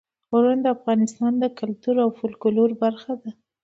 غرونه 0.29 0.61
د 0.63 0.67
افغانستان 0.77 1.31
د 1.39 1.45
کلتور 1.59 1.95
او 2.03 2.09
فولکلور 2.17 2.69
برخه 2.83 3.13
ده. 3.21 3.31